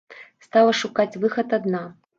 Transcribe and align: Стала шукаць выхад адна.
Стала 0.45 0.73
шукаць 0.81 1.09
выхад 1.27 1.57
адна. 1.61 1.89